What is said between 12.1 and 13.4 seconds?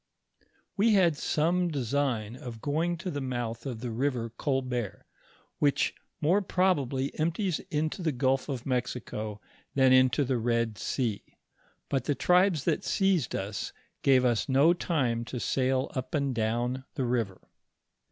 tribes that seized